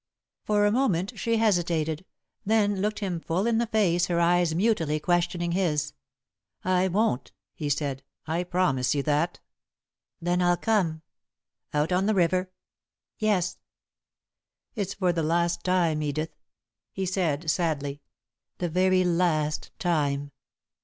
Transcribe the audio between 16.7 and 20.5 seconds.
he said, sadly; "the very last time."